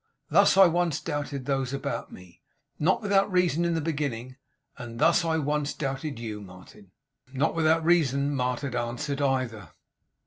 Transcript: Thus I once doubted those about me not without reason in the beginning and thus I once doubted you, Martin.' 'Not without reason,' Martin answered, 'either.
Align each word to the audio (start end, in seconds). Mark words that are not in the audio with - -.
Thus 0.31 0.57
I 0.57 0.65
once 0.65 0.99
doubted 0.99 1.45
those 1.45 1.73
about 1.73 2.11
me 2.11 2.41
not 2.79 3.03
without 3.03 3.31
reason 3.31 3.63
in 3.65 3.75
the 3.75 3.81
beginning 3.81 4.35
and 4.79 4.97
thus 4.97 5.23
I 5.23 5.37
once 5.37 5.75
doubted 5.75 6.17
you, 6.17 6.41
Martin.' 6.41 6.89
'Not 7.31 7.53
without 7.53 7.85
reason,' 7.85 8.33
Martin 8.33 8.75
answered, 8.75 9.21
'either. 9.21 9.69